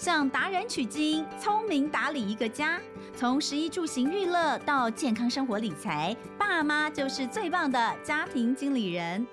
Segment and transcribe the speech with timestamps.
[0.00, 2.80] 向达人取经，聪明打理一个家。
[3.14, 9.26] 从食衣住行娱乐到健康生活理财，爸妈就是最棒的家庭经理人。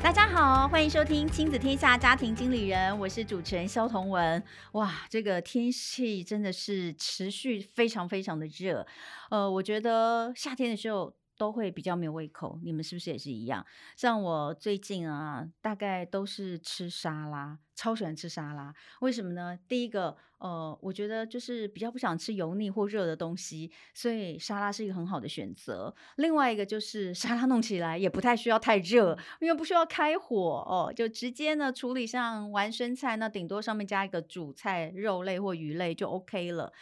[0.00, 4.40] 大家好，欢迎收听《亲子天下家庭经理人》，我是主持人萧彤雯。
[4.74, 8.86] 哇，这个天气真的是持续非常非常的热。
[9.30, 11.12] 呃，我觉得夏天的时候。
[11.36, 13.64] 都会比较没有胃口，你们是不是也是一样？
[13.96, 18.74] 像我最近啊，大概都是吃沙拉，超喜欢吃沙拉。
[19.00, 19.56] 为什么呢？
[19.68, 25.94] 第一个，呃，我觉得就是比较不想吃油腻或热的东西，所以沙拉是一个很好的选择。
[26.16, 36.72] 另外一个就是沙拉弄起来也不太需要太热，因为不需要开火哦，就直接呢处理像完生菜，那顶多上面加一个主菜、肉类或鱼类就 OK 了。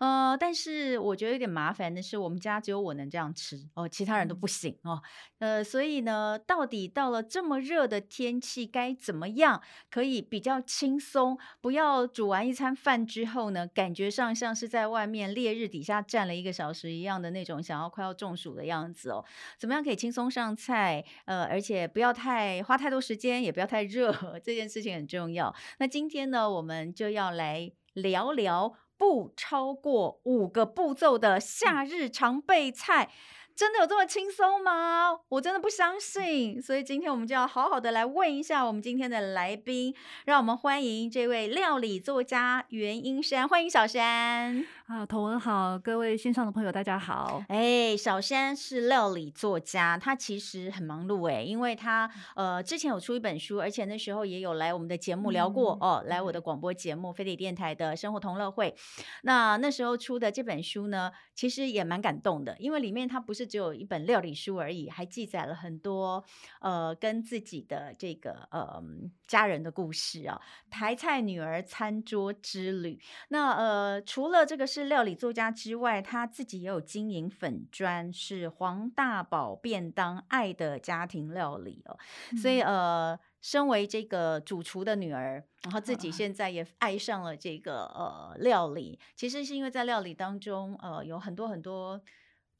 [0.00, 5.02] 呃，但是我觉得有点麻烦的是，我们家只有我能这样吃哦，其他人都不行哦。
[5.40, 11.38] 呃，所以呢，到底到了这么热的天气，该怎么样可以比较轻松？
[11.60, 19.24] 不要煮完一餐饭之后呢，感觉上像是在外面烈日底下站了一个小时一样的那种，想要快要中暑的样子哦。
[19.58, 21.04] 怎么样可以轻松上菜？
[21.26, 25.54] 呃，而且不要太花太多时间，也不要太热， 这件事情很重要。
[25.78, 28.74] 那今天呢，我们就要来聊聊。
[29.00, 33.08] 不超过五个步骤的夏日常备菜。
[33.54, 35.18] 真的有这么轻松吗？
[35.28, 36.60] 我真的不相信。
[36.60, 47.44] 所以今天我们就要好好的来问一下我们今天的来宾，让我们欢迎这位料理作家袁英山，欢迎小珊啊，同文好，各位线上的朋友大家好。
[47.46, 58.74] 哎，小珊是料理作家，他其实很忙碌哎，因为他呃之前有出一本书，而且那时候也有来我们的节目聊过、嗯、哦，来我的广播节目飞碟电台的生活同乐会。
[59.22, 63.46] 那那时候出的这本书呢，其实也蛮感动的，因为里面它不是。
[63.46, 66.24] 只有一本料理书而已，还记载了很多
[66.60, 68.82] 呃跟自己的这个呃
[69.28, 70.40] 家人的故事啊。
[70.68, 73.00] 台菜女儿餐桌之旅。
[73.28, 81.98] 那呃除了这个是料理作家之外，他自己也有经营粉砖，是黄大宝便当爱的家庭料理哦。
[82.32, 92.00] 嗯、所以呃，身为这个主厨的女儿，然后自己现在也爱上了这个呃料理，其实是因为在料理当中呃有很多很多。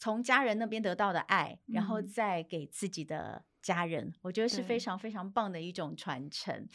[0.03, 6.67] 从家人那边得到的爱，然后再给自己的家人，嗯、我觉得是非常非常棒的一种传承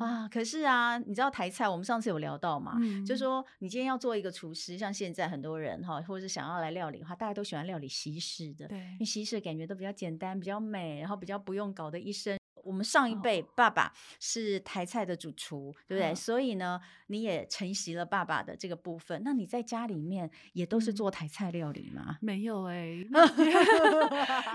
[0.00, 0.28] 啊！
[0.28, 2.76] 可是啊，你知道台菜，我们上次有聊到嘛？
[2.80, 12.38] 嗯、就说你今天要做一个厨师，像现在很多人哈，或者是想要来料理的话，大家都喜欢料理西式的，对，因为西式感觉都比较简单、比较美，然后比较不用搞得一身。
[12.64, 16.10] 我们上一辈爸爸是台菜的主厨，哦、对不对？
[16.10, 19.22] 哦、所以呢，你也承袭了爸爸的这个部分。
[19.24, 22.02] 那你在家里面也都是做台菜料理吗？
[22.08, 23.08] 嗯、没有 哎、欸，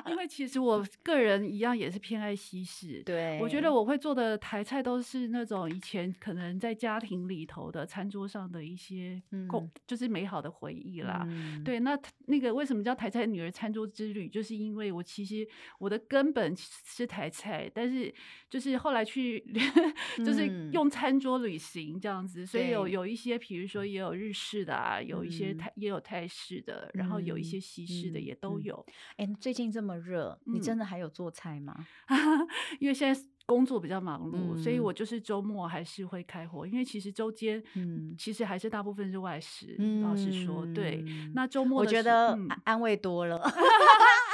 [0.08, 3.04] 因为其实我 个人一样也是偏爱西式。
[3.04, 11.24] 对，我觉得我会做的台菜都是那种以前可能在家庭里头的餐桌上的一些共，嗯、就是美好的回忆啦。
[11.30, 14.28] 嗯、对，那那个为什么叫台菜女儿餐桌之旅？
[14.28, 15.48] 就是因为我其实
[15.78, 17.99] 我的根本是台菜，但是。
[18.50, 19.44] 就是后来去，
[20.24, 28.86] 就是用餐桌旅行这样子，嗯、所以有有一些，比如说也有日式的啊，有一些泰也有泰式的，嗯、然后有一些西式的也都有。
[29.18, 31.74] 哎、最近这么热，你真的还有做菜吗？
[32.80, 34.94] 因为现在工作比较忙碌，嗯、所以我。
[35.00, 39.78] 就是周末还是会开火，因为其实周间，嗯，其实还是大部分是外食。
[39.80, 41.02] 嗯、老实说，对，
[41.34, 43.40] 那周末我觉得安慰多了。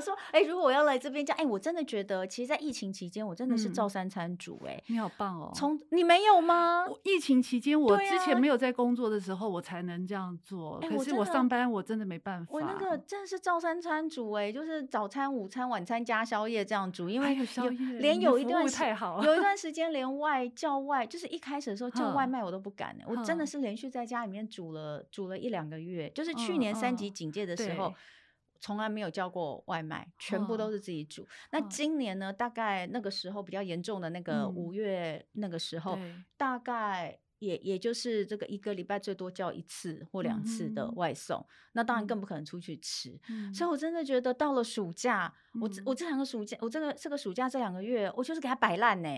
[0.00, 5.50] 说，哎、欸，如果我要来这边讲，哎、欸，我真的觉得，其实，在疫情期间，我真的是照三餐煮、欸，哎、嗯，你好棒哦！
[5.54, 6.86] 从你没有吗？
[7.02, 10.76] 疫情期间，我之前没有在工作的时候，我才能这样做。
[10.76, 12.50] 啊、可是我上班，我真的没办法。
[12.52, 17.36] 我那个真的是照三餐煮、欸，哎，就是早餐、午餐、晚餐加宵夜这样煮，因为
[17.98, 27.92] 连有一段时间，有一段时间连外叫外，就是一开始的时候叫外卖我都不敢、欸，我真的是连续在家里面煮了煮了一两个月，就是去年三级警戒的时候。
[28.60, 31.22] 从来没有叫过外卖，全部都是自己煮。
[31.22, 32.32] 哦、那今年呢？
[32.32, 41.38] 大概那个时候比较严重的那个五月那个时候，嗯、大概也也就是这个一个礼拜最多叫一次或两次的外送。
[41.38, 43.18] 嗯、那当然更不可能出去吃。
[43.28, 49.08] 嗯、所以我真的觉得到了暑假，嗯、我我这两个暑假，我这个这个暑假这两个月，我就是给他摆烂呢。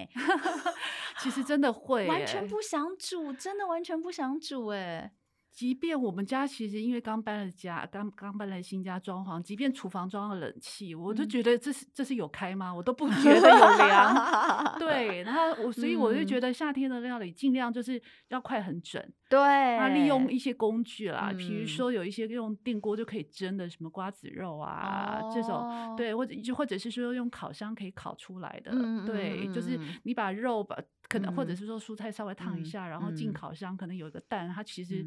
[1.20, 5.12] 其实真的会，完全不想煮，真的完全不想煮哎。
[5.52, 12.72] 即便我们家其实因为刚搬了家，刚刚搬来新家装潢，即便厨房装了冷气，我都觉得这是这是有开吗？
[12.72, 14.14] 我都不 觉得有凉。
[14.78, 19.12] 对，然后我所以我就觉得夏天的料理尽量就是要快很准。
[19.28, 28.72] 对，那利用一些工具啦，比如说有一些用电锅就可以蒸的什么瓜子肉啊这种，对，或者就或者是说用烤箱可以烤出来的，
[29.06, 30.76] 对，就是你把肉把
[31.08, 35.04] 可能或者是说蔬菜稍微烫一下，然后进烤箱，可能有一个蛋，它其实。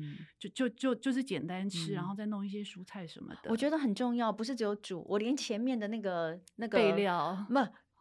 [0.50, 3.50] 就就就就是简单吃，嗯、然后再弄一些蔬菜什么的。
[3.50, 7.54] 我觉得很重要，不是只有煮，我连前面的那个那个备料，不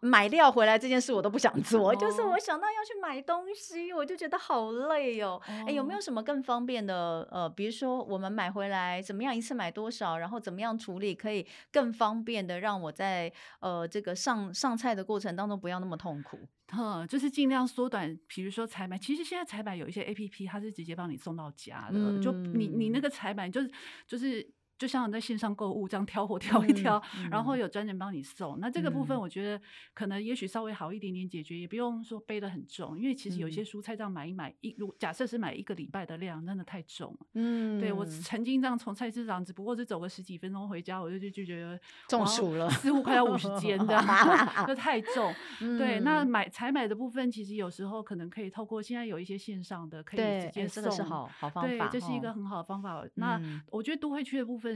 [0.04, 1.92] 买料回来这件事我都不想做。
[1.92, 5.40] 哦、就是我想到要去买东西，我就觉得好累哦。
[5.46, 7.26] 哎、哦，有没有什么更方便的？
[7.30, 16.36] 呃，比如说我们买回来怎么样一次买多少，然后怎么样处理可以更方便的让我在呃这个上上菜的过程当中不要那么痛苦。
[16.76, 23.70] 嗯，就是尽量缩短，比如说采买，其实现在采买有一些 APP，它是直接帮你送到家的，嗯、就你你那个采买就是
[24.04, 24.50] 就是。
[24.82, 27.00] 就像在线上购物这样挑货挑一挑，
[27.30, 28.58] 然后有专人帮你送。
[28.58, 29.62] 那这个部分我觉得
[29.94, 37.16] 可能也许稍微好一点点解决，嗯、也不用说背得很重，因为其实有些蔬菜这样买一买一，如假设是买一个礼拜的量，真的太重。
[37.34, 44.04] 嗯，对我曾经这样从菜市场只不过是走个十几分钟回家，我就就就觉得中暑了，似乎快要五十斤这样，
[44.66, 45.32] 就太重。
[45.60, 52.94] 嗯、对，那买采买的部分其实有时候可能可以透过现在有一些线上的可以直接送，好好方法，对，这是一个很好的方法。
[52.94, 53.40] 哦、那
[53.70, 54.71] 我觉得都会区的部分。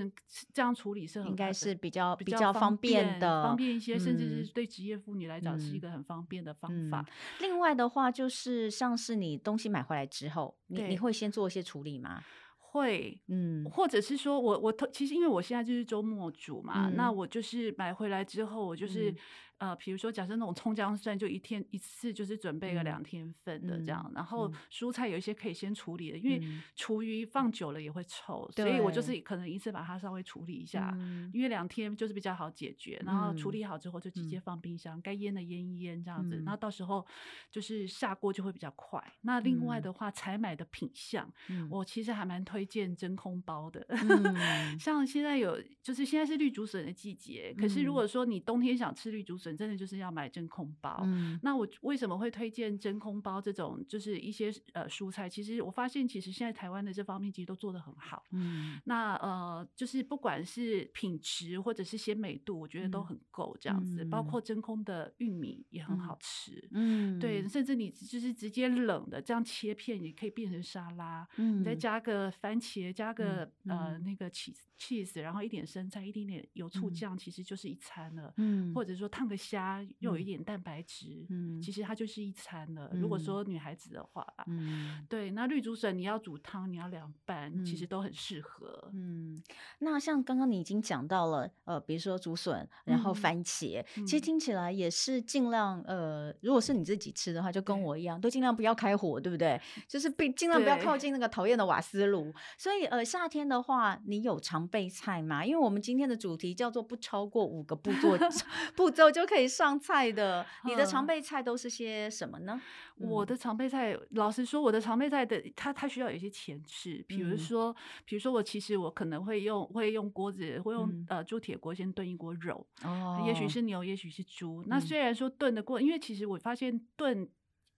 [0.53, 7.05] 这样处理是很应该是比较比较方便的，方便一些，甚至是对职业妇女来讲是一个很方便的方法。
[7.41, 12.23] 另外的话，就是像是你东西买回来之后，你你会先做一些处理吗？
[12.59, 19.15] 会，嗯，或者是说我我其实因为我现在就是周末煮嘛，那我就是买回来之后，我就是。
[19.59, 24.05] 呃，比如说，假设那种葱姜蒜，就一天一次，就是准备个两天份的这样。
[24.09, 33.01] 嗯、然后蔬菜有一些可以先处理的，嗯、因为厨余放久了也会臭，嗯、所以我就是可能一次把它稍微处理一下，嗯、因为两天就是比较好解决。
[33.05, 36.43] 然后处理好之后就直接放冰箱，嗯、该腌的腌一腌这样子。
[36.45, 37.07] 那、嗯、到时候
[37.51, 39.03] 就是下锅就会比较快。
[39.23, 43.85] 那另外的话，采买的品相，嗯、我其实还蛮推荐真空包的。
[43.89, 51.03] 嗯、 像现在有，就是现在是绿竹笋的季节，可是如果说你冬天想吃绿竹笋，真的就是要买真空包。
[51.05, 53.85] 嗯、那我为什么会推荐真空包这种？
[53.87, 58.25] 就是一些呃蔬菜，其实我发现其实现在台湾的这方面其实都做得很好。
[58.31, 64.03] 嗯，那呃就是不管是品质或者是鲜美度，我觉得都很够这样子。
[64.03, 66.67] 嗯、包括真空的玉米也很好吃。
[66.71, 71.29] 嗯，对，甚至你就是直接冷的这样切片也可以变成沙拉。
[71.37, 78.33] 嗯，你再加个番茄，加个、嗯、呃那个 cheese cheese，然后一点生菜，一点点油醋酱，其实就是一餐了。
[78.37, 79.85] 嗯，或者说烫个虾。
[79.99, 82.89] 又有一点蛋白质，嗯，其实它就是一餐了。
[82.93, 88.91] 嗯、如果说女孩子的话，嗯，对，那绿竹笋你要煮汤，你要凉拌，嗯、其实都很适合。
[88.93, 89.43] 嗯，
[89.81, 99.61] 那像刚刚你已经讲到了，呃，比如说竹笋，然后番茄，嗯、其实听起来也是尽量，呃，如果是你自己吃的话，就跟我一样，都尽量不要开火，对不对？
[99.89, 102.33] 就是尽尽量不要靠近那个讨厌的瓦斯炉。
[102.57, 105.45] 所以，呃，夏天的话，你有常备菜吗？
[105.45, 108.17] 因为我们今天的主题叫做不超过五个步骤，
[108.77, 109.47] 步骤就可以。
[109.57, 112.61] 上菜的，你的常备菜都是些什么呢？
[112.99, 117.75] 嗯、我的常备菜，老实说，我的常备菜的，它它需要有一些前置，比如说，嗯、
[118.05, 124.63] 比如说我其实我可能会用会用锅子，会用、嗯、呃铸铁锅先炖一锅肉，哦，也许是牛，也许是猪。
[124.65, 127.29] 嗯、那虽然说炖的过，因为其实我发现炖。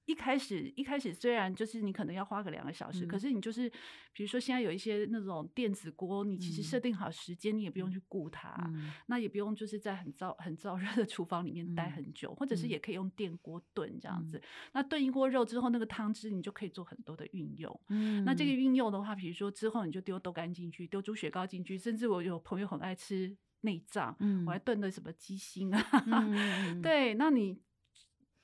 [0.09, 3.69] 一开始一开始虽然就是你可能要花个两个小时，嗯、可是你就是
[4.15, 14.39] 比如说现在有一些那种电子锅，你其实设定好时间，你也不用去顾它，嗯、那也不用就是在很燥很燥 热的厨房里面待很久，嗯、或者是也可以用电锅炖这样子。
[14.39, 17.81] 嗯、那炖一锅肉之后，那个汤汁你就可以做很多的运用。
[17.91, 27.61] 嗯、那这个运用的话，比如说之后你就丢豆干进去，丢猪血糕进去，甚至我有朋友很爱吃内脏，嗯、我还炖的什么鸡心啊，嗯、 对，那你。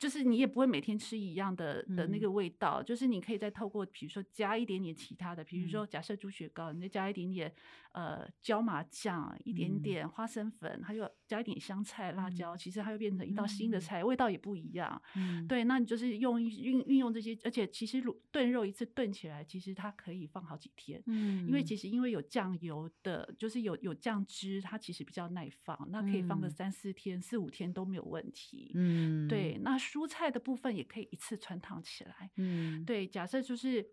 [0.04, 7.50] 就是你也不会每天吃一样的的那个味道，嗯、就是你可以再透过，比如说加一点点其他的，比如说假设猪血糕，你再加一点点
[7.92, 15.00] 呃椒麻酱，一点点花生粉，还有加一点香菜、辣椒，嗯、其实它会变成一道新的菜，嗯、味道也不一样。
[15.16, 21.02] 嗯、对，那你就是用运运用这些，而且其实炖肉一次炖起来，其实它可以放好几天。
[21.06, 28.70] 嗯，因为其实因为有酱油的，就是有有酱汁，它其实比较耐放，那可以放个三四天、四五天都没有问题。
[28.75, 29.78] 嗯，对，那。
[29.95, 32.29] 蔬菜的部分也可以一次穿烫起来。
[32.35, 33.87] 嗯，对，假设就是，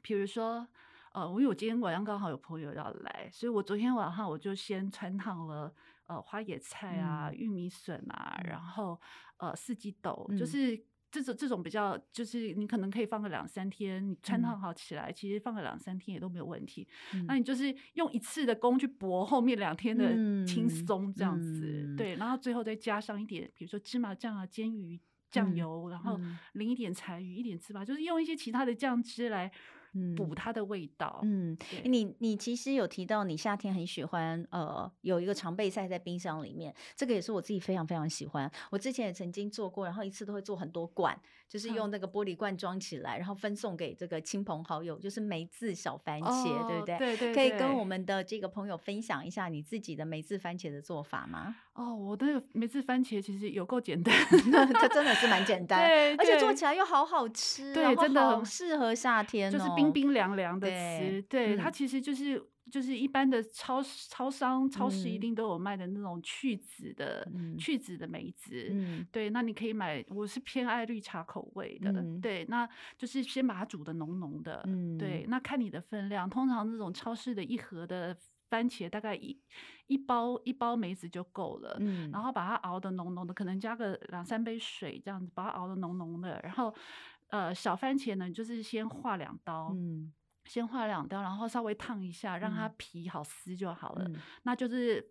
[0.00, 0.66] 比如说，
[1.12, 5.74] 呃，因为我今天晚上刚好有朋友要来，所以我昨天晚上我就先穿烫了，
[6.06, 8.98] 呃，花野菜啊、嗯、玉米笋啊，然后
[9.36, 10.82] 呃，四季豆，嗯、就是。
[11.14, 16.88] 这种这种比较，就是你可能可以放个两三天，你穿烫好起来，嗯、其实放个两三天也都没有问题。
[17.12, 20.08] 嗯、那你就是用一次的工去搏后面两天的
[20.44, 25.00] 轻松这样子，嗯、对，然后最后再加上一点，比如说芝麻酱啊、煎鱼
[25.34, 26.20] 酱油，嗯、然后
[26.52, 29.50] 淋一点柴鱼、一点芝麻，就是用一些其他的酱汁来。
[30.16, 31.20] 补它的味道。
[31.22, 38.50] 嗯，你你其实有提到你夏天很喜欢呃有一个常备菜在冰箱里面，这个也是我自己非常非常喜欢。
[38.72, 41.16] 我之前也曾经做过，然后一次都会做很多罐，
[41.54, 46.98] 就是用那个玻璃罐装起来，然后分送给这个亲朋好友，就是梅子小番茄，哦、对不对？
[46.98, 47.32] 对，对对。
[47.32, 51.54] 可以跟我们的这个朋友分享一下你自己的梅子番茄的做法吗？
[51.74, 54.12] 哦，我的梅子番茄其实有够简单，
[54.74, 61.22] 它真的是蛮简单，对，而且做起来又好好吃，对，真的很适合夏天，就是冰冰凉凉的吃。
[61.28, 67.26] 对，它其实就是就是一般的超超商超市一定都有卖的那种去籽的
[67.58, 68.72] 去籽的梅子，
[69.12, 74.62] 对，那你可以买，我是偏爱绿茶口味的，对，那就是先把它煮的浓浓的，
[74.98, 78.16] 对，那看你的分量，通常这种超市的一盒的。
[78.50, 79.36] 番茄大概一
[79.88, 86.38] 一包一包梅子就够了，嗯，然后把它熬的浓浓的，可能加个两三杯水这样子，把它熬的浓浓的。
[86.44, 86.72] 然后，
[87.28, 90.12] 呃，小番茄呢，就是先划两刀，嗯，
[90.44, 94.04] 先划两刀，然后稍微烫一下，让它皮好撕就好了。
[94.08, 95.04] 嗯，那就是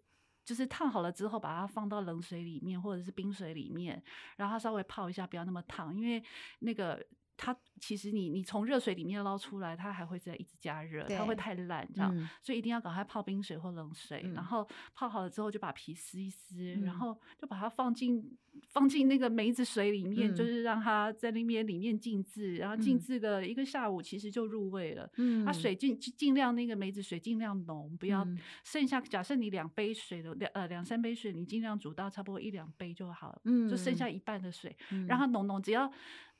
[0.45, 4.01] 就是烫好了之后，把它放到冷水里面或者是冰水里面，
[4.37, 6.23] 然后稍微泡一下，不要那么烫，因为
[6.59, 7.05] 那个。
[7.35, 18.23] 它其实你你从热水里面捞出来，它还会再一直加热，它会太烂这样，嗯、所以一定要赶快泡冰水或冷水，嗯、然后泡好了之后就把皮撕一撕，嗯、然后就把它放进
[18.69, 25.09] 放进那个梅子水里面，嗯、就是让它在那边里面静置，然后静置个一个下午，其实就入味了。
[25.17, 28.25] 嗯，它水尽尽量那个梅子水尽量浓，不要
[28.63, 29.01] 剩下。
[29.01, 35.91] 假设你两杯水的两呃两三杯水，你尽量煮到差不多一两杯就好了，嗯，就剩下一半的水，嗯、让它浓浓，只要。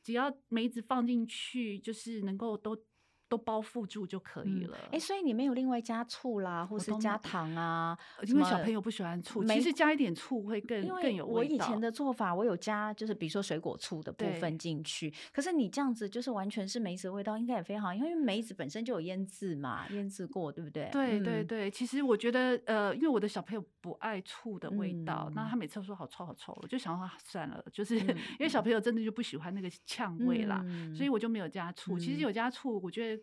[0.04, 2.78] 只要梅子放进去，就是能够都。
[3.34, 4.78] 都包覆住就可以了。
[4.92, 7.98] 哎，所以你没有另外加醋啦，或是加糖啊？
[8.28, 11.36] 因为小朋友不喜欢醋，其实加一点醋会更更有味道。
[11.40, 15.12] 我以前的做法，我有加，就是比如说水果醋的部分进去。
[15.32, 20.90] 可是你这样子就是完全是梅子的味道，应该也非常好，因为梅子本身就有腌制嘛，腌制过，对不对？
[20.92, 21.72] 对对对。
[21.72, 27.98] 其实我觉得，呃，因为我的小朋友不爱醋的味道，那他每次都说好臭好臭，我就想说算了，就是
[28.38, 30.64] 因为小朋友真的就不喜欢那个呛味啦，
[30.96, 31.98] 所以我就没有加醋。
[31.98, 33.23] 其实有加醋，我觉得。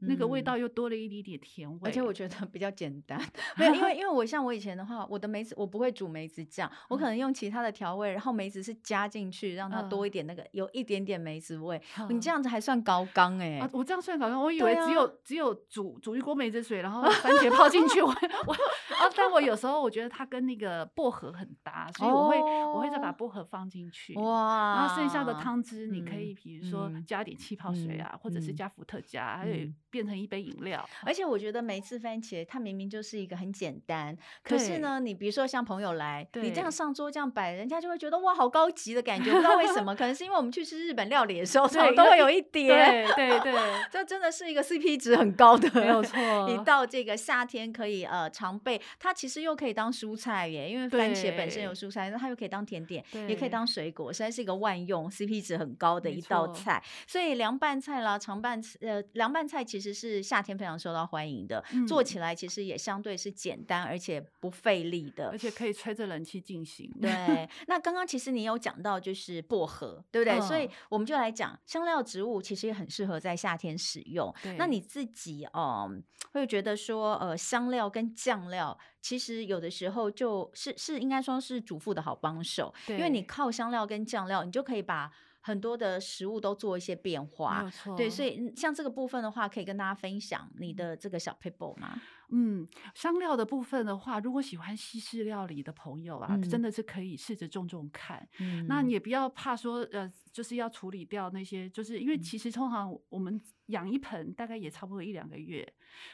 [0.00, 3.20] 那个味道又多了一点点甜味，而且我觉得比较简单。
[3.56, 11.80] 没有，因为 因为我像我以前的话，我的梅子我不会煮梅子酱，我可能用其他的调味，然后梅子是加进去，让它多一点那个有一点点梅子味。
[12.08, 13.68] 你这样子还算高纲哎！
[13.72, 18.00] 我这样算高纲，我以为只有只有煮煮一锅梅子水，然后番茄泡进去。
[18.00, 18.08] 我
[18.46, 24.14] 我啊，但我有时候我觉得它跟那个薄荷很搭，所以我会我会再把薄荷放进去。
[24.14, 24.76] 哇！
[24.76, 29.68] 然后剩下的汤汁你可以比如说加点气泡水啊，或者是加伏特加，还有。
[29.90, 39.30] 变成一杯饮料，而且我觉得梅子番茄它明明就是一个很简单，可是呢，你比如说像朋友来，你这样上桌这样摆，人家就会觉得哇，好高级的感觉。
[39.30, 43.06] 不知道为什么，可能是因为我们去吃日本料理的时候， 都会有一点。
[43.14, 43.54] 对对对，
[43.90, 46.18] 这真的是一个 CP 值很高的，没有错。
[46.50, 56.82] 一到这个夏天可以呃常备，它其实又可以当蔬菜耶，因为番茄本身有蔬菜，那它又可以当甜点，也可以当水果，实在是一个万用 CP 值很高的一道菜。
[57.06, 66.90] 所以凉拌菜啦，常拌呃凉拌菜其实是夏天非常受到欢迎的，嗯、做起来其实也相对是简单而且不费力的，而且可以吹着冷气进行。
[67.00, 67.10] 对，
[67.68, 70.38] 那刚刚其实你有讲到就是薄荷，对不对？
[70.38, 74.34] 嗯、所以我们就来讲香料植物，其实也很适合在夏天使用。
[74.56, 85.10] 那你自己嗯会觉得说呃香料跟酱料，其实有的时候就是是应该说是主妇的好帮手，因为你靠香料跟酱料，你就可以把。
[85.48, 91.98] 很多的食物都做一些变化，对，所以像这个部分的话，可以跟大家分享你的这个小 paper 吗？
[92.30, 98.26] 嗯，香料的部分的话，如果喜欢西式料理的朋友啊，嗯、真的是可以试着种种看。
[98.40, 105.66] 嗯，那你也不要怕说，呃，就是要处理掉那些，就是因为其实通常我们养一盆大概也差不多一两个月。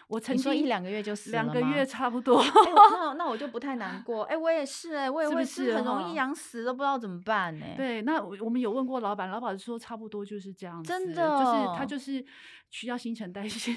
[0.07, 2.39] 我曾经一两个月就死了两个月差不多。
[2.39, 2.51] 欸、
[3.01, 4.23] 那那我就不太难 过。
[4.25, 7.75] 哎、欸，我也是、欸，哎，我也会是很容易养死，都不知道怎么办呢、欸？
[7.77, 12.25] 对，那我们有问过老板，老板说差不多就是这样子，真的，就是他就是
[12.71, 13.73] 需要新陈代谢，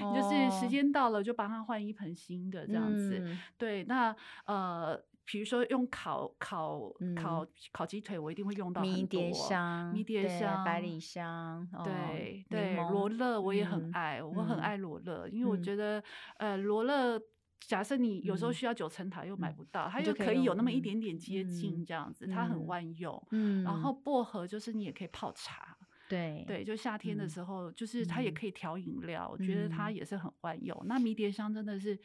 [0.00, 1.78] 哦、 就是时间到了就帮他换。
[1.88, 4.14] 一盆新的这样子，嗯、对，那
[4.44, 16.02] 呃，比如说用烤烤烤烤鸡腿，我一定会用到迷迭香、迷迭香、百里香，对对，罗勒我也很爱，我很爱罗勒，因为我觉得
[16.38, 17.18] 呃罗勒
[17.60, 23.24] 假设你有时候需要九层塔又买不到，它就可以有那么一点点接近这样子，它很万用。
[23.30, 25.77] 嗯，然后薄荷就是你也可以泡茶。
[26.08, 30.80] 对对，就夏天的时候，就是它也可以调饮料，我觉得它也是很万用。
[30.86, 31.98] 那迷迭香真的是，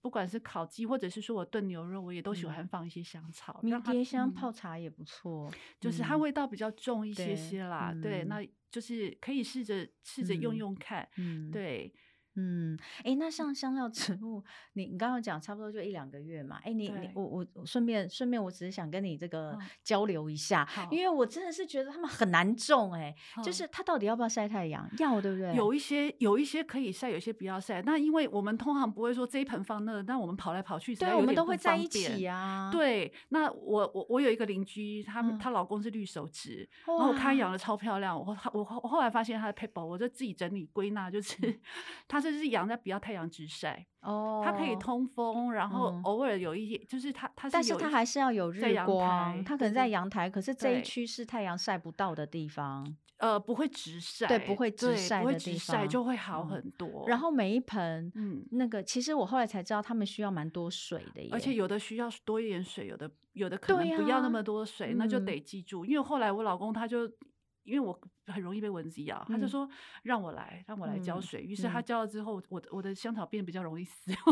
[0.00, 3.60] 不管是烤鸡或者是说我炖牛肉，我也都喜欢放一些香草。
[3.62, 7.94] 迷迭香泡茶也不错，就是它味道比较重一些些啦。
[8.02, 11.08] 对，那就是可以试着试着用用看。
[11.16, 11.92] 嗯，对。
[12.34, 24.88] 嗯，哎，那像香料植物，你你刚刚讲差不多就一两个月嘛，哎，你你我我顺便顺便，我只是想跟你这个交流一下，因为我真的是觉得他们很难种，哎，就是它到底要不要晒太阳？
[24.98, 25.54] 要，对不对？
[25.54, 27.82] 有一些有一些可以晒，有些不要晒。
[27.82, 32.70] 那因为我们通常不会说这一盆放那，但我们跑来跑去，对，我们都会在一起啊。
[32.72, 38.18] 对，那我我我有一个邻居，她她老公是绿手指，然后他养的超漂亮。
[38.18, 41.36] 我我我后来发现他的 paper，我就自己整理归纳，就是
[42.22, 42.30] 他。
[42.32, 52.86] 这是养在不要太阳直晒哦，它可以通风，然后偶尔有一些，就是它它是，但是它还是要有日光，它可能在阳台，可是这一区是太阳晒不到的地方，
[53.18, 57.04] 呃，不会直晒，对，不会直晒的地方就会好很多。
[57.08, 67.10] 然后每一盆，嗯，那个其实我后来才知道，他们需要蛮多水的，而且有的需要多一点水，有的有的可能不要那么多水，那就得记住，因为后来我老公他就。
[67.64, 69.68] 因为我很容易被蚊子咬，他就说
[70.04, 71.42] 让我来，让我来浇水。
[71.42, 74.12] 于是他浇了之后，我我的香草变得比较容易死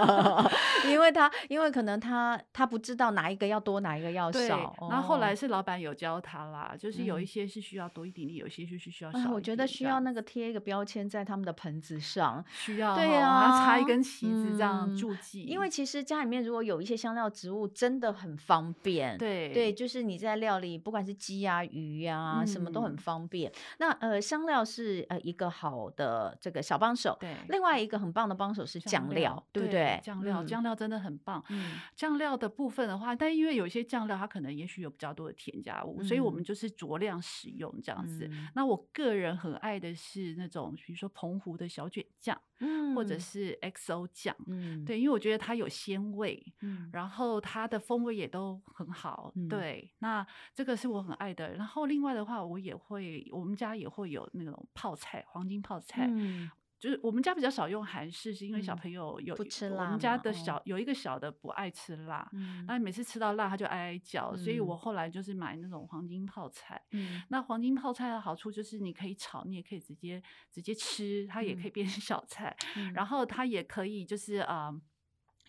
[0.88, 4.74] 因为他因为可能他他不知道哪一个要多，哪一个要少。
[4.90, 9.30] 然后后来是老板有教他啦，就是有一些是需要多一点点，有一些是需要少。
[9.30, 15.42] 我觉得需要那个贴一个标签在他们的盆子上，需要对啊，插一根旗子这样注记。
[15.42, 19.16] 因为其实家里面如果有一些香料植物，真的很方便。
[19.16, 22.00] 对对，就是你在料理，不管是鸡啊鱼。
[22.00, 23.52] 呀，什么都很方便。
[23.78, 27.16] 那呃，香料是呃一个好的这个小帮手。
[27.20, 30.00] 对，另外一个很棒的帮手是酱料，对不对？
[30.02, 31.44] 酱料，酱料真的很棒。
[31.50, 38.28] 嗯，酱料的部分的话，但因为有一些酱料它可能也许有比较多的添加物，所以我们就是酌量使用这样子。
[38.54, 49.92] 那我个人很爱的是那种，比如说澎湖的小卷酱，嗯，或者是 XO 酱，嗯，对，因为我觉得它有鲜味，嗯，然后它的风味也都很好，对。
[49.98, 51.80] 那这个是我很爱的，然后。
[51.90, 56.06] 另外的话，我也会，我们家也会有那种泡菜，黄金泡菜。
[56.08, 56.48] 嗯，
[56.80, 59.84] 就是我们家比较少用韩式，是因为小朋友有、嗯、不吃辣。
[59.84, 66.80] 我们家的小有一个小的不爱吃辣，嗯，那每次吃到辣他就哀哀叫，嗯、所以我后来就是买那种黄金泡菜。
[66.92, 74.68] 嗯，那黄金泡菜的好处就是你可以炒，你也可以直接直接吃，它也可以变成 小菜，嗯、然后它也可以就是啊。
[74.68, 74.80] 呃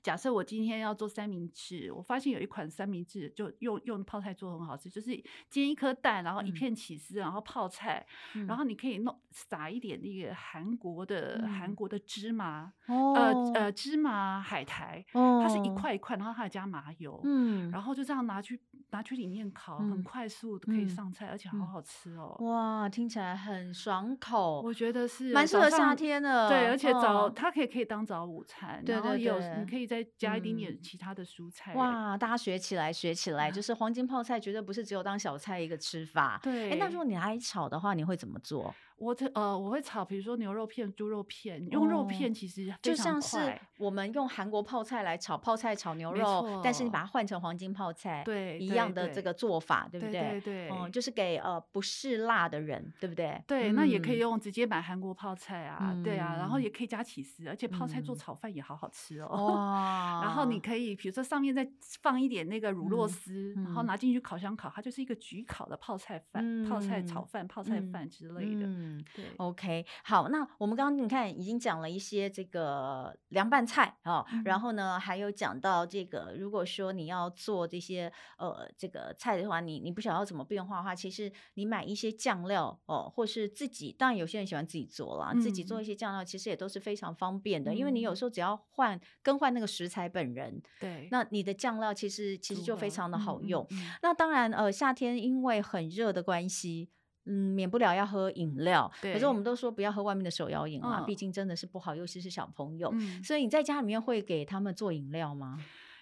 [0.04, 5.12] 假设我今天要做三明治，我发现有一款三明治就用用泡菜做很好吃，就是
[5.48, 8.04] 煎一颗蛋，然后一片起司，然后泡菜，
[8.48, 18.60] 然后你可以弄撒一点那个韩国的韩国的芝麻，呃呃芝麻海苔，它是一块一块，然后它还加麻油，嗯，然后就这样拿去
[18.90, 22.36] 拿去里面烤，很快速可以上菜，而且好好吃哦。
[22.40, 29.90] 哇，听起来很爽口，我觉得是蛮适合夏天的，对，而且早它可以可以当早午餐，然后有你可以。
[29.91, 32.15] 再加一点点其他的蔬菜，哇！
[32.15, 36.39] 大家学起来，学起来，就是黄金泡菜绝对不是只有当小菜一个吃法。
[36.41, 38.73] 对，哎，那如果你来炒的话，你会怎么做？
[39.02, 50.22] 我这呃，我会炒，比如说牛肉片、猪肉片，用肉片其实就像是我们用韩国泡菜来炒泡菜炒牛肉，但是你把它换成黄金泡菜，对，一样的这个做法，对不对？
[50.40, 53.44] 对对，嗯，就是给呃不是辣的人，对不对？
[53.48, 59.48] 对，那也可以用直接买韩国泡菜啊，对啊，然后也可以加起司，而且泡菜做炒饭也好好吃哦。
[59.48, 61.68] 哇， 然后你可以比如说上面再
[62.04, 68.90] 放一点那个乳酪丝，然后拿进去烤箱烤，它就是一个焗烤的泡菜饭、泡菜炒饭、泡菜饭之类的。
[68.91, 93.65] 嗯，对，OK，好，那我们刚刚你看已经讲了一些这个凉拌菜哦，嗯、然后呢还有讲到这个，如果说你要做这些呃这个菜的话，你你不晓得要怎么变化的话，其实你买一些酱料哦，或是自己，当然有些人喜欢自己做啦，嗯、自己做一些酱料其实也都是非常方便的，嗯、因为你有时候只要换更换那个食材本人，对，那你的酱料其实其实就非常的好用。
[94.01, 96.89] 那当然呃夏天因为很热的关系。
[97.26, 98.92] 嗯，免不了要喝饮料。
[99.02, 102.90] 可是我们都说不要喝外面的手摇饮啊，毕、嗯、竟真的是不好，尤其是小朋友。
[102.94, 105.58] 嗯、所以你在家里面会给他们做饮料吗？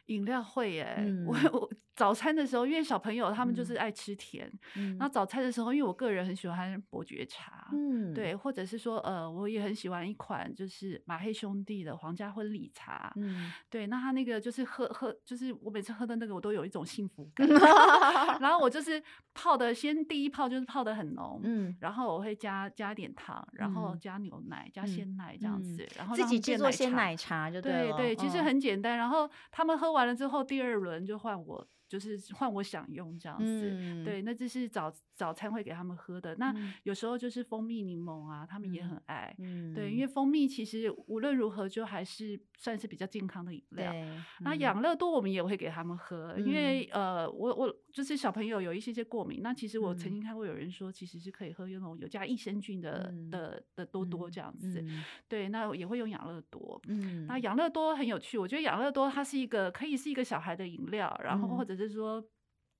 [0.05, 17.45] 饮料会耶、欸嗯，我我早餐的时候，因为小朋友他们就是爱吃甜，嗯，然后早餐的时候，因为我个人很喜欢伯爵茶，嗯，对，或者是说呃，我也很喜欢一款就是马黑兄弟的皇家婚礼茶，嗯，对，那他那个就是喝喝，就是我每次喝的那个，我都有一种幸福感，
[18.41, 29.99] 然后我就是泡的，先第一泡就是泡的很浓，嗯，然后我会加加点糖，然后加牛奶，加鲜奶这样子，嗯、然后自己制作鲜奶茶就对了，对对，其实很简单，然后他们喝完。
[29.99, 31.67] 完了之后，第二轮就换我。
[31.89, 36.35] 就是换我享用这样子，嗯、对，那这是早早餐会给他们喝的。
[36.35, 39.35] 那有时候就是蜂蜜柠檬啊，他们也很爱。
[39.39, 43.91] 嗯、对，因为蜂蜜其实无论如何就还是算是比较健康的饮料。
[43.91, 54.79] 嗯、那养乐多我们也会给他们喝，嗯、因为呃，我我就是小朋友有一些些过敏，那其实我曾经看过有人说，其实是可以喝那种有加益生菌的、嗯、的的多多这样子。
[54.79, 56.79] 嗯、对，那也会用养乐多。
[56.87, 61.78] 嗯，那养乐多很有趣，我觉得养乐多它是一个可以是一个小孩的饮料，然后或者。
[61.79, 62.23] 就是说，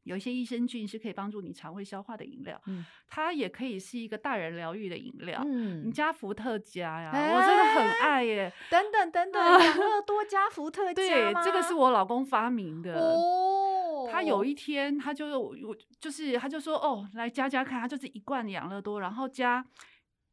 [0.03, 5.41] 有一些益生菌是可以帮助你肠胃消化的饮料，嗯，它也可以是一个大人疗愈的饮料。
[5.45, 8.53] 嗯，你加伏特加呀，欸，我真的很爱耶。
[8.69, 12.93] 等等等等，养乐多加伏特加对，这个是我老公发明的。
[12.99, 19.65] 哦，他有一天他就我就是他就说哦，来加加看，他就是一罐养乐多，然后加。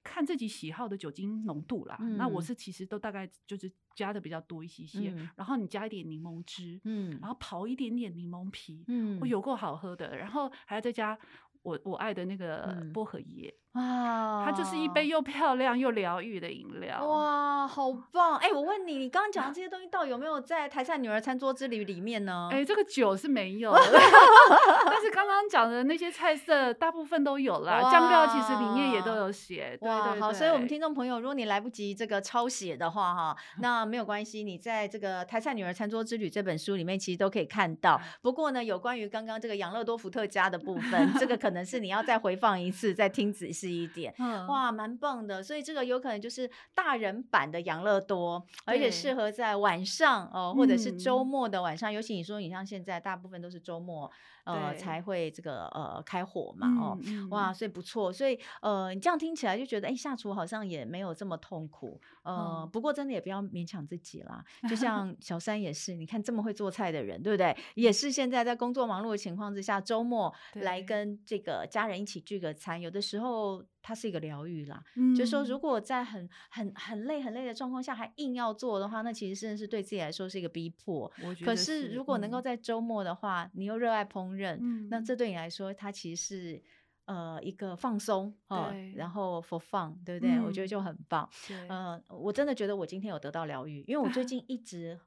[0.08, 11.18] 看自己喜好的酒精浓度啦，嗯、那我是其实都大概就是加的比较多一些些，嗯、然后你加一点柠檬汁，嗯，然后刨一点点柠檬皮，嗯，我有够好喝的，然后还要再加
[11.62, 13.48] 我我爱的那个薄荷叶。
[13.48, 17.06] 嗯哇，它就是一杯又漂亮又疗愈的饮料。
[17.06, 18.38] 哇，好棒！
[18.38, 22.48] 哎、欸，我问你，你刚刚讲的这些东西，到底有没有在台下女儿餐桌之旅里面呢？
[22.50, 27.82] 哎、欸，这个酒是没有， 但是刚刚讲的那些菜色大部分都有啦。
[27.92, 29.76] 酱料其实里面也都有写。
[29.78, 38.00] 对，对，对，好，所以我们听众朋友，如果你来不及这个抄写的话，哈，那没有关系，你在这个台菜女儿餐桌之旅这本书里面，其实都可以看到。
[38.20, 44.14] 不过呢，有关于刚刚这个养乐多伏特加的部分， 这个可能是你要再回放一次，再听仔细一点。
[44.18, 54.10] 嗯、哇，蛮棒的，所以这个有可能就是大人版的养乐多，而且适合在晚上哦，或者是周末的晚上，嗯、尤其你说你像现在大部分都是周末。
[54.46, 64.42] 呃，才会这个呃开火嘛，哦，哇，所以不错，所以呃，你这样听起来就觉得，哎，下厨好像也没有这么痛苦，呃，嗯、不过真的也不要勉强自己啦。
[64.66, 67.54] 就像 小三也是，你看这么会做菜的人，对不对？
[67.74, 70.86] 也是现在在工作忙碌的情况之下，周末来。
[70.86, 74.82] 跟这个家人一起聚个餐，有的时候它是一个疗愈啦。
[74.96, 81.08] 嗯、就是说如果在很很很累很累的状况下还硬要做的话，那其实真的是对自己来说是一个逼迫。
[81.44, 84.58] 可是如果能够在周末的话，嗯、你又热爱烹饪。
[84.60, 86.62] 嗯，那这对你来说，它其实是
[87.04, 90.34] 呃一个放松哦，然后 for fun，对不对？
[90.34, 91.28] 嗯、我觉得就很棒。
[91.68, 94.98] 嗯我真的觉得我今天有得到疗愈，因为我最近 一直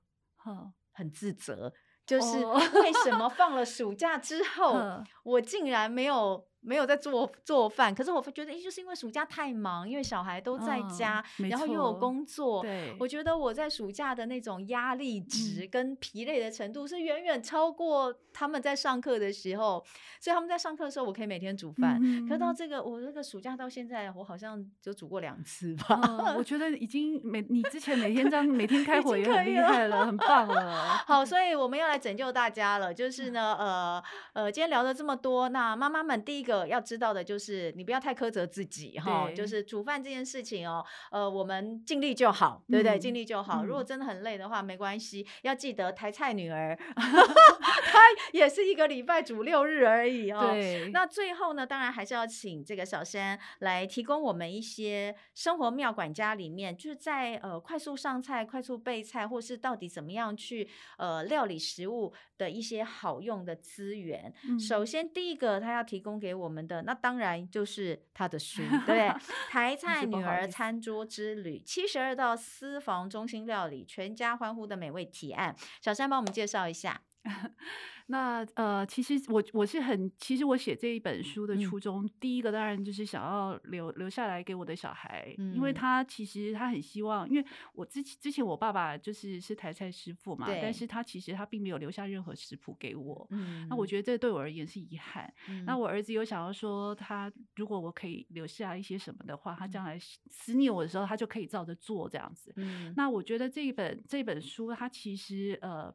[0.93, 1.73] 很自责，
[2.05, 6.47] 就是为什么放了 暑假之后，我竟然没有。
[6.61, 19.81] 没有在做做饭，可是我觉得，诶，就是因为暑假太忙，因为小孩都在家，嗯、然后又有工作，对，我觉得我在暑假的那种压力值跟疲累的程度是远远超过他们在上课的时候，
[20.19, 26.01] 所以他们在上课的时候，我可以每天煮饭，嗯、可到这个我这个暑假到现在，我好像就煮过两次吧。
[26.03, 30.97] 嗯、我觉得已经每你之前每天这样每天开火也很厉害了，很棒 了。
[31.07, 36.48] 好， 所以我们要来拯救大家了，就是呢，呃呃，今天聊了这么多，那妈妈们第一个。
[36.49, 42.97] 个要知道的就是，你不要太苛责自己哈，对就是煮饭这件事情哦，呃，我们尽力就好，对不对？
[42.97, 43.63] 尽、嗯、力就好。
[43.63, 47.99] 如果真的很累的话，没关系，要记得台菜女儿， 她
[48.33, 50.51] 也是一个礼拜煮六日而已哦。
[50.51, 50.89] 对。
[50.91, 64.33] 那最后呢，当然还是要请这个小仙来提供我们一些生活妙管家里面，就是在呃快速上菜、快速备菜，或是到底怎么样去呃料理食物的一些好用的资源。
[64.47, 66.49] 嗯、首先第一个，他要提供给我。
[66.49, 69.13] 们的那当然就是他的 书，对？
[69.51, 75.55] 台菜女儿餐桌之旅，七十二道私房中心料理，全家欢呼的美味提案。
[75.79, 77.01] 小山帮我们介绍一下。
[78.11, 95.31] 那呃，其实我我是很，其实我写这一本书的初衷，嗯、第一个当然就是想要留留下来给我的小孩，嗯、因为他其实他很希望，因为我之前之前我爸爸就是是台菜师傅嘛，但是他其实他并没有留下任何食谱给我，嗯、那我觉得这对我而言是遗憾。
[95.47, 102.51] 嗯、那我儿子有想要说，他如果我可以留下一些什么的话，他将来思念我的时候，他就可以照着做这样子。
[102.55, 105.93] 嗯、那我觉得这一本这本书，它其实呃。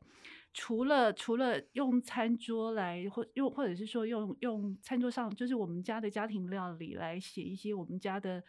[0.55, 8.43] 除了除了用餐桌来或用或者是说用用餐桌上就是我们家的家庭料理来写一些我们家的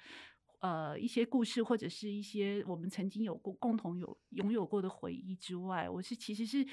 [0.60, 6.66] 呃一些故事或者是一些我们曾经有过共同有拥有过的回忆之外，我是其实是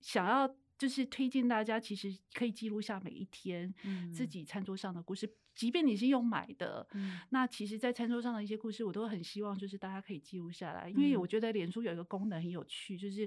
[0.00, 0.54] 想要。
[0.78, 3.72] 就是推荐大家，其实可以记录下每一天
[4.12, 13.26] 自己餐桌上的故事，嗯、即便你是用买的，嗯、那其实，在餐桌上的一些故事，我都很希望就是大家可以记录下来，因为我觉得脸书有一个功能很有趣，就是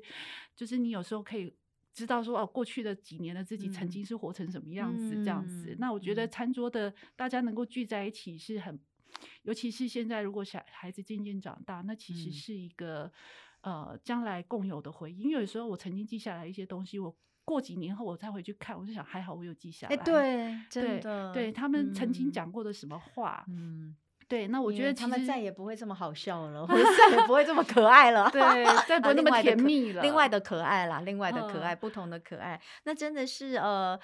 [0.56, 1.52] 就是你有时候可以
[1.92, 5.72] 知道说哦，过去的几年的自己曾经是活成什么样子这样子。
[5.72, 8.80] 嗯、那我觉得餐桌的大家能够聚在一起是很，
[9.42, 13.12] 尤其是现在如果小孩子渐渐长大，那其实是一个、
[13.62, 15.18] 嗯、呃将来共有的回忆。
[15.18, 17.18] 因为有时候我曾经记下来一些东西，我。
[17.50, 19.96] 过几年后我再回去看，我就想还好我有记下来。
[19.96, 23.96] 哎，对，真的，对，对他们曾经讲过的什么话，嗯，
[24.28, 28.40] 对，那我觉得他们再也不会这么好笑了，或者再也不会这么可爱了， 对，
[28.88, 34.00] 再 不会那么甜蜜了，另外的可爱啦，另外的可爱，不同的可爱，那真的是呃，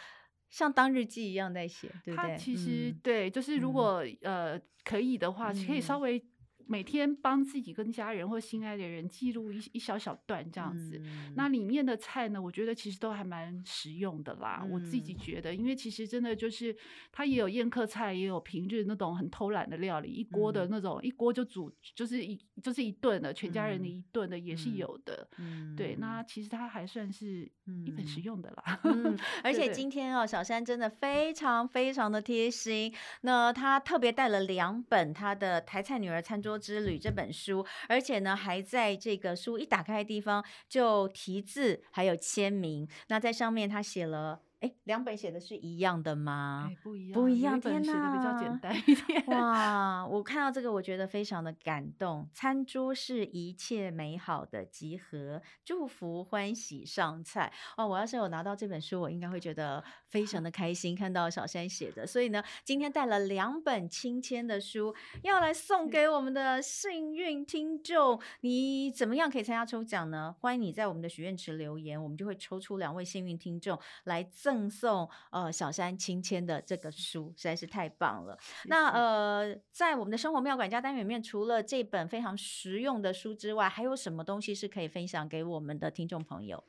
[0.49, 2.35] 像当日记一样在写，对不对？
[2.35, 6.19] 其实对，就是如果呃可以的话，可以稍微。
[6.67, 14.59] 每天帮自己跟家人或心爱的人记录一一小小段这样子，嗯、那里面的菜呢，我觉得其实都还蛮实用的啦。
[14.63, 16.75] 嗯、我自己觉得，因为其实真的就是
[17.11, 25.27] 它也有宴客菜，也有平日那种很偷懒的料理，一锅的那种，嗯、一锅就煮就是一就是一顿的，全家人的一顿的也是有的。
[25.37, 26.23] 嗯、对，那。
[26.25, 27.49] 其实它还算是
[27.85, 28.79] 一本实用的啦。
[28.83, 29.85] 嗯、 而且今。
[29.95, 42.87] 天哦，小山真的非常非常的贴心，那他特别带了两本他的台菜女儿餐桌之旅这本书，而且呢，还在这个书一打开的地方就题字，还有签名。
[43.09, 44.44] 那在上面他写了。
[44.61, 46.69] 哎，两本写的是一样的吗？
[46.71, 47.59] 哎，不一样，不一样。
[47.59, 49.25] 天哪，写的比较简单一点。
[49.27, 52.27] 哇，我看到这个，我觉得非常的感动。
[52.33, 57.51] 餐桌是一切美好的集合，祝福欢喜上菜。
[57.77, 60.95] 哦，我要是有拿到这本书，我应该会觉得非常的开心。
[60.95, 68.19] 看到小山写的，所以呢，今天带了两本亲签的书，要来送给我们的幸运听众。
[68.41, 70.35] 你怎么样可以参加抽奖呢？
[70.39, 78.37] 欢迎你在我们的许愿池留言，我们就会抽出两位幸运听众来赠送呃小山亲签的这个书，实在是太棒了。
[78.39, 78.69] 谢谢。
[78.69, 86.63] 那呃，在我们的生活妙管家单元里面，除了这本非常实用的书之外，还有什么东西是可以分享给我们的听众朋友？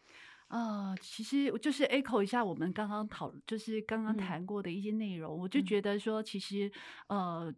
[0.48, 6.72] 啊、呃，其实就是 echo 一下我们刚刚讨，就是刚刚谈过的一些内容，嗯、我就觉得说，其实
[7.08, 7.52] 呃。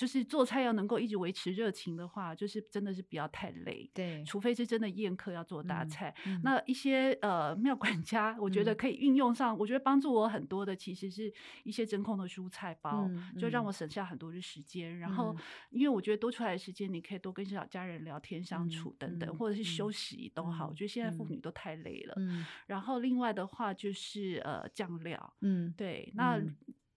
[0.00, 3.90] 就是做菜要能够一直维持热情的话，就是真的是不要太累。
[3.92, 6.14] 对，除非是真的宴客要做大菜。
[6.42, 9.54] 那一些呃妙管家，我觉得可以运用上。
[9.54, 11.30] 嗯、我觉得帮助我很多的，其实是
[11.64, 13.06] 一些真空的蔬菜包，
[13.38, 14.98] 就让我省下很多的时间。
[15.00, 15.36] 然后，
[15.68, 20.68] 因为我觉得多出来的时间，你可以多跟小家人聊天相处等等，嗯、或者是休息都好。
[20.68, 22.14] 嗯、我觉得现在妇女都太累了。
[22.16, 25.34] 嗯、然后另外的话就是呃酱料。
[25.42, 26.40] 嗯，对，那。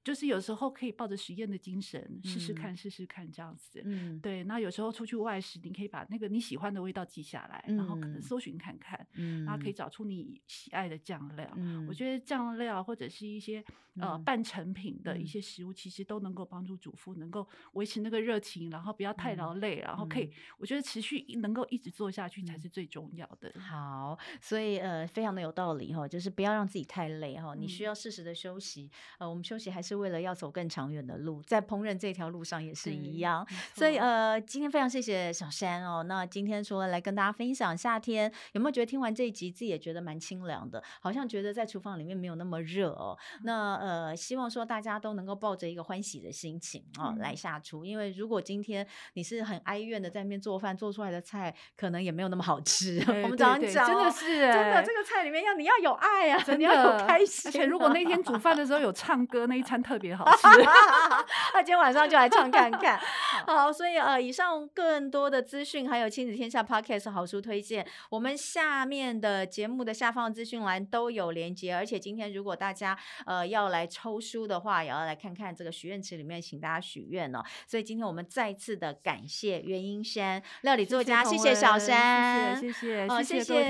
[0.03, 3.81] 嗯就是有时候可以抱着实验的精神试试看，试试看这样子。
[3.85, 4.43] 嗯，对。
[4.43, 11.49] 那有时候出去外食，你可以把那个你喜欢的味道记下来，然后可能搜寻看看，嗯，然后可以找出你喜爱的酱料。
[11.55, 13.63] 嗯，我觉得酱料或者是一些
[14.01, 23.49] 呃半成品的一些食物，其实都能够帮助主妇能够维持那个热情，然后不要太劳累，然后可以，我觉得持续能够一直做下去才是最重要的。
[23.57, 28.91] 好，所以呃，非常的有道理哈，就是不要让自己太累哈，你需要适时的休息。
[29.17, 29.92] 呃，我们休息还是。
[29.93, 36.03] 是为了要走更长远的路，在烹饪这条路上也是一样，所以呃，今天非常谢谢小山哦。
[36.03, 40.83] 那今天除了来跟大家分享夏天，有没有觉得听完这一集自己也觉得蛮清凉的？
[40.99, 43.15] 好像觉得在厨房里面没有那么热哦。
[43.43, 52.99] 那呃，希望说大家都能够抱着一个欢喜的心情哦来下厨，因为如果今天你是很哀怨的在那边做饭，做出来的菜可能也没有那么好吃。
[53.07, 57.49] 我们早上讲真的是真的，这个菜里面要你要有爱啊，你要有开心。
[57.49, 59.82] 而且如果那天煮饭的时候有唱歌，那一餐。
[59.83, 60.47] 特别好吃，
[61.53, 62.99] 那今天晚上就来唱看看。
[63.45, 71.75] 好，所以呃，以上更多的资讯还有亲子天下 Podcast 好书推荐，我们下面的节目的下方资讯栏都有连接。
[71.75, 77.43] 而且今天如果大家呃要来抽书的话，也要来看看这个许愿池里面，请大家许愿哦。
[77.67, 83.63] 所以今天我们再次的感谢袁英山料理作家，谢谢，小山，谢谢，谢，谢谢，谢谢谢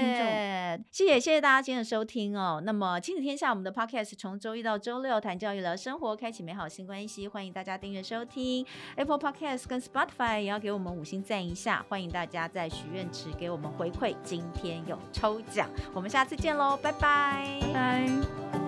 [0.91, 2.61] 谢，谢谢大家今天的收听哦。
[2.63, 6.13] 那么亲子天下我们的 Podcast 从周一到周六谈教育聊生活。
[6.15, 11.83] 开启美好新关系，欢迎大家订阅收听 Apple Podcast 跟 Spotify，也要给我们五星赞一下。
[11.89, 14.15] 欢迎大家在许愿池给我们回馈。
[14.23, 18.62] 今天有抽奖，我们下次见喽，拜拜，拜拜。